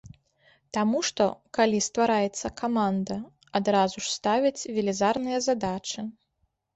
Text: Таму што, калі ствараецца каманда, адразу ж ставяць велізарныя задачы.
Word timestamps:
Таму 0.75 0.99
што, 1.09 1.25
калі 1.57 1.81
ствараецца 1.87 2.49
каманда, 2.61 3.17
адразу 3.59 3.95
ж 4.07 4.15
ставяць 4.15 4.67
велізарныя 4.79 5.43
задачы. 5.49 5.99